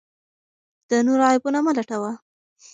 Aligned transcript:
د 0.89 0.91
نورو 1.07 1.23
عیبونه 1.29 1.59
مه 1.65 1.71
لټوه. 1.77 2.11